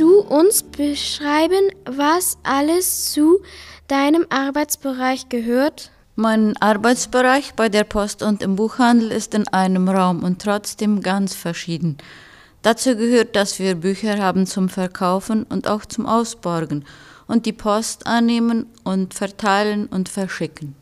du 0.00 0.20
uns 0.20 0.62
beschreiben, 0.62 1.70
was 1.84 2.38
alles 2.42 3.12
zu 3.12 3.42
deinem 3.88 4.26
Arbeitsbereich 4.30 5.28
gehört? 5.28 5.90
Mein 6.16 6.56
Arbeitsbereich 6.56 7.52
bei 7.54 7.68
der 7.68 7.84
Post 7.84 8.22
und 8.22 8.42
im 8.42 8.56
Buchhandel 8.56 9.12
ist 9.12 9.34
in 9.34 9.46
einem 9.48 9.90
Raum 9.90 10.24
und 10.24 10.40
trotzdem 10.40 11.02
ganz 11.02 11.34
verschieden. 11.34 11.98
Dazu 12.62 12.96
gehört, 12.96 13.36
dass 13.36 13.58
wir 13.58 13.74
Bücher 13.74 14.18
haben 14.18 14.46
zum 14.46 14.70
Verkaufen 14.70 15.44
und 15.44 15.68
auch 15.68 15.84
zum 15.84 16.06
Ausborgen 16.06 16.86
und 17.26 17.44
die 17.44 17.52
Post 17.52 18.06
annehmen 18.06 18.66
und 18.84 19.12
verteilen 19.12 19.86
und 19.86 20.08
verschicken. 20.08 20.74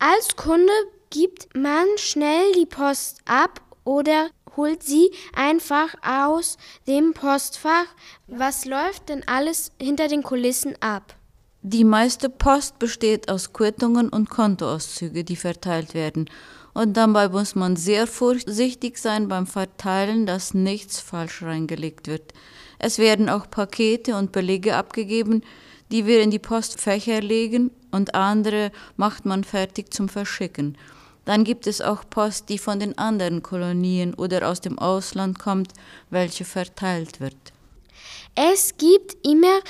Als 0.00 0.34
Kunde 0.34 0.72
gibt 1.10 1.56
man 1.56 1.86
schnell 1.96 2.52
die 2.58 2.66
Post 2.66 3.20
ab 3.24 3.60
oder 3.84 4.30
holt 4.56 4.82
sie 4.82 5.10
einfach 5.34 5.94
aus 6.02 6.58
dem 6.86 7.12
Postfach. 7.14 7.86
Was 8.26 8.64
läuft 8.64 9.08
denn 9.08 9.22
alles 9.26 9.72
hinter 9.80 10.08
den 10.08 10.22
Kulissen 10.22 10.74
ab? 10.80 11.14
Die 11.62 11.84
meiste 11.84 12.28
Post 12.28 12.78
besteht 12.78 13.30
aus 13.30 13.52
Quittungen 13.52 14.10
und 14.10 14.28
Kontoauszüge, 14.28 15.24
die 15.24 15.36
verteilt 15.36 15.94
werden. 15.94 16.28
Und 16.74 16.96
dabei 16.96 17.28
muss 17.28 17.54
man 17.54 17.76
sehr 17.76 18.06
vorsichtig 18.06 18.98
sein 18.98 19.28
beim 19.28 19.46
Verteilen, 19.46 20.26
dass 20.26 20.52
nichts 20.52 21.00
falsch 21.00 21.42
reingelegt 21.42 22.08
wird. 22.08 22.34
Es 22.78 22.98
werden 22.98 23.30
auch 23.30 23.48
Pakete 23.48 24.16
und 24.16 24.32
Belege 24.32 24.76
abgegeben, 24.76 25.42
die 25.90 26.06
wir 26.06 26.20
in 26.20 26.30
die 26.30 26.38
Postfächer 26.38 27.20
legen 27.20 27.70
und 27.92 28.14
andere 28.14 28.72
macht 28.96 29.24
man 29.24 29.44
fertig 29.44 29.94
zum 29.94 30.08
Verschicken. 30.08 30.76
Dann 31.24 31.44
gibt 31.44 31.66
es 31.66 31.80
auch 31.80 32.04
Post, 32.08 32.48
die 32.48 32.58
von 32.58 32.80
den 32.80 32.98
anderen 32.98 33.42
Kolonien 33.42 34.14
oder 34.14 34.48
aus 34.48 34.60
dem 34.60 34.78
Ausland 34.78 35.38
kommt, 35.38 35.72
welche 36.10 36.44
verteilt 36.44 37.20
wird. 37.20 37.36
Es 38.34 38.76
gibt 38.76 39.16
immer 39.26 39.60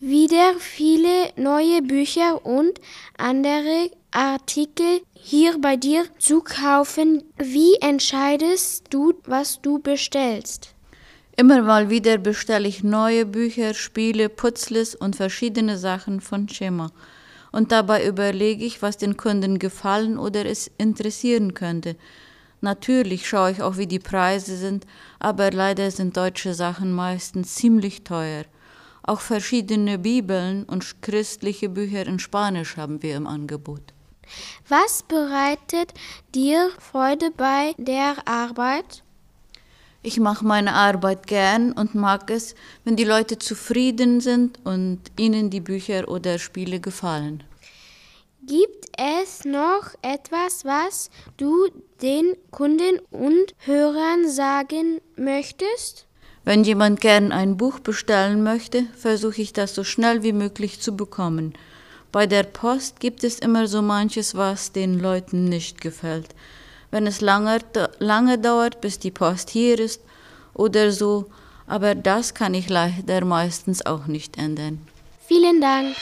wieder 0.00 0.54
viele 0.58 1.30
neue 1.36 1.82
Bücher 1.82 2.44
und 2.44 2.80
andere 3.18 3.90
Artikel 4.10 5.02
hier 5.14 5.58
bei 5.60 5.76
dir 5.76 6.04
zu 6.18 6.40
kaufen. 6.40 7.22
Wie 7.36 7.74
entscheidest 7.80 8.86
du, 8.90 9.14
was 9.24 9.60
du 9.60 9.78
bestellst? 9.78 10.74
Immer 11.36 11.62
mal 11.62 11.90
wieder 11.90 12.18
bestelle 12.18 12.68
ich 12.68 12.84
neue 12.84 13.26
Bücher, 13.26 13.74
Spiele, 13.74 14.28
Putzles 14.28 14.94
und 14.94 15.16
verschiedene 15.16 15.78
Sachen 15.78 16.20
von 16.20 16.48
Schema. 16.48 16.92
Und 17.54 17.70
dabei 17.70 18.04
überlege 18.04 18.64
ich, 18.64 18.82
was 18.82 18.96
den 18.96 19.16
Kunden 19.16 19.60
gefallen 19.60 20.18
oder 20.18 20.44
es 20.44 20.68
interessieren 20.76 21.54
könnte. 21.54 21.94
Natürlich 22.60 23.28
schaue 23.28 23.52
ich 23.52 23.62
auch, 23.62 23.76
wie 23.76 23.86
die 23.86 24.00
Preise 24.00 24.56
sind, 24.56 24.88
aber 25.20 25.52
leider 25.52 25.92
sind 25.92 26.16
deutsche 26.16 26.52
Sachen 26.52 26.90
meistens 26.90 27.54
ziemlich 27.54 28.02
teuer. 28.02 28.42
Auch 29.04 29.20
verschiedene 29.20 30.00
Bibeln 30.00 30.64
und 30.64 31.00
christliche 31.00 31.68
Bücher 31.68 32.04
in 32.08 32.18
Spanisch 32.18 32.76
haben 32.76 33.04
wir 33.04 33.14
im 33.14 33.28
Angebot. 33.28 33.94
Was 34.68 35.04
bereitet 35.04 35.94
dir 36.34 36.70
Freude 36.80 37.30
bei 37.36 37.72
der 37.78 38.26
Arbeit? 38.26 39.03
Ich 40.06 40.20
mache 40.20 40.44
meine 40.44 40.74
Arbeit 40.74 41.26
gern 41.26 41.72
und 41.72 41.94
mag 41.94 42.30
es, 42.30 42.54
wenn 42.84 42.94
die 42.94 43.04
Leute 43.04 43.38
zufrieden 43.38 44.20
sind 44.20 44.58
und 44.62 45.00
ihnen 45.18 45.48
die 45.48 45.62
Bücher 45.62 46.08
oder 46.08 46.38
Spiele 46.38 46.78
gefallen. 46.78 47.42
Gibt 48.42 48.84
es 48.98 49.46
noch 49.46 49.94
etwas, 50.02 50.66
was 50.66 51.08
du 51.38 51.68
den 52.02 52.36
Kunden 52.50 53.00
und 53.10 53.54
Hörern 53.60 54.28
sagen 54.28 55.00
möchtest? 55.16 56.04
Wenn 56.44 56.64
jemand 56.64 57.00
gern 57.00 57.32
ein 57.32 57.56
Buch 57.56 57.78
bestellen 57.78 58.42
möchte, 58.42 58.84
versuche 58.98 59.40
ich 59.40 59.54
das 59.54 59.74
so 59.74 59.84
schnell 59.84 60.22
wie 60.22 60.34
möglich 60.34 60.82
zu 60.82 60.94
bekommen. 60.94 61.54
Bei 62.12 62.26
der 62.26 62.42
Post 62.42 63.00
gibt 63.00 63.24
es 63.24 63.38
immer 63.38 63.66
so 63.68 63.80
manches, 63.80 64.34
was 64.34 64.70
den 64.70 64.98
Leuten 65.00 65.46
nicht 65.46 65.80
gefällt 65.80 66.34
wenn 66.94 67.08
es 67.08 67.20
lange, 67.20 67.58
lange 67.98 68.38
dauert, 68.38 68.80
bis 68.80 69.00
die 69.00 69.10
Post 69.10 69.50
hier 69.50 69.80
ist 69.80 70.00
oder 70.54 70.92
so. 70.92 71.26
Aber 71.66 71.96
das 71.96 72.34
kann 72.34 72.54
ich 72.54 72.68
leider 72.68 73.24
meistens 73.24 73.84
auch 73.84 74.06
nicht 74.06 74.38
ändern. 74.38 74.78
Vielen 75.26 75.60
Dank. 75.60 75.96